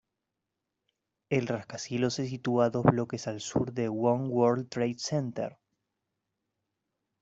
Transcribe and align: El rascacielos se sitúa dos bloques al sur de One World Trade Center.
El 1.29 1.45
rascacielos 1.45 2.15
se 2.15 2.25
sitúa 2.25 2.71
dos 2.71 2.85
bloques 2.85 3.27
al 3.27 3.39
sur 3.39 3.71
de 3.71 3.87
One 3.87 4.29
World 4.29 4.67
Trade 4.67 4.97
Center. 4.97 5.59